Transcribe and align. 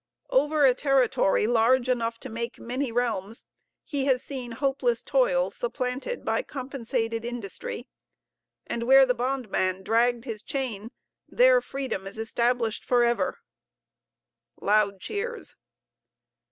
Over 0.31 0.65
a 0.65 0.73
territory 0.73 1.45
large 1.45 1.87
enough 1.87 2.19
to 2.21 2.29
make 2.29 2.57
many 2.57 2.91
realms, 2.91 3.45
he 3.83 4.05
has 4.05 4.23
seen 4.23 4.53
hopeless 4.53 5.03
toil 5.03 5.51
supplanted 5.51 6.25
by 6.25 6.41
compensated 6.41 7.23
industry; 7.23 7.87
and 8.65 8.81
where 8.81 9.05
the 9.05 9.13
bondman 9.13 9.83
dragged 9.83 10.25
his 10.25 10.41
chain, 10.41 10.89
there 11.29 11.61
freedom 11.61 12.07
is 12.07 12.17
established 12.17 12.83
for 12.83 13.03
ever. 13.03 13.37
(Loud 14.59 14.99
cheers.) 14.99 15.55